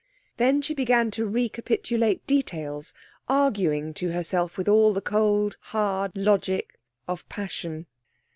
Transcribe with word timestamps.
Then 0.37 0.63
she 0.63 0.73
began 0.73 1.11
to 1.11 1.27
recapitulate 1.27 2.25
details, 2.25 2.91
arguing 3.29 3.93
to 3.93 4.09
herself 4.13 4.57
with 4.57 4.67
all 4.67 4.93
the 4.93 4.99
cold, 4.99 5.57
hard 5.61 6.13
logic 6.15 6.79
of 7.07 7.29
passion. 7.29 7.85